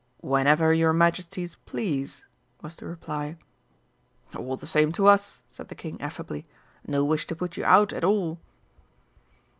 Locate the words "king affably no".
5.75-7.05